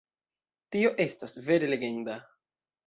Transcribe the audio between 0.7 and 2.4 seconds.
Tio estas vere legenda!